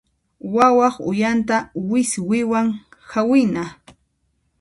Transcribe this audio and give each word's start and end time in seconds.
Wawaq 0.53 0.95
uyanta 1.09 1.57
wiswiwan 1.89 2.67
hawina. 3.11 3.63